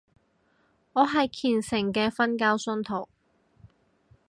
[0.93, 3.07] 我係虔誠嘅瞓覺信徒